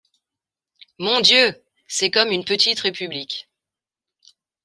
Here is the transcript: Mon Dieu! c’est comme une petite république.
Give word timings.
Mon 0.97 1.19
Dieu! 1.19 1.55
c’est 1.87 2.09
comme 2.09 2.31
une 2.31 2.43
petite 2.43 2.79
république. 2.79 3.47